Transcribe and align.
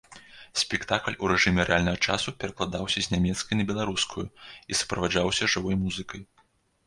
Спектакль 0.61 1.17
у 1.25 1.27
рэжыме 1.31 1.65
рэальнага 1.69 1.99
часу 2.09 2.31
перакладаўся 2.43 2.99
з 3.07 3.13
нямецкай 3.15 3.55
на 3.61 3.65
беларускую 3.71 4.25
і 4.29 4.71
суправаджаўся 4.79 5.51
жывой 5.55 5.75
музыкай. 5.83 6.21